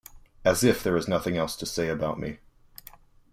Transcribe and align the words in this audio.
As 0.43 0.63
if 0.63 0.81
there 0.83 0.97
is 0.97 1.07
nothing 1.07 1.37
else 1.37 1.55
to 1.57 1.63
say 1.63 1.87
about 1.87 2.19
me. 2.19 2.39